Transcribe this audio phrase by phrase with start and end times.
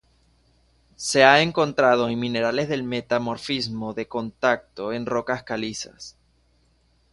[0.95, 6.17] Se ha encontrado en minerales del metamorfismo de contacto en rocas calizas.